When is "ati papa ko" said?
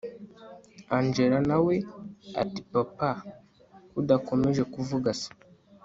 2.41-3.25